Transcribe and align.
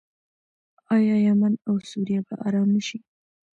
آیا 0.95 1.15
یمن 1.25 1.53
او 1.67 1.73
سوریه 1.89 2.21
به 2.27 2.35
ارام 2.47 2.69
نشي؟ 2.75 2.99